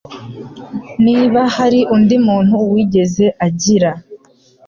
niba 1.05 1.41
hari 1.55 1.79
undi 1.95 2.15
muntu 2.27 2.55
wigeze 2.71 3.25
agira. 3.45 3.91